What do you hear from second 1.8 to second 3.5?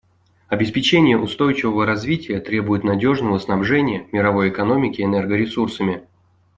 развития требует надежного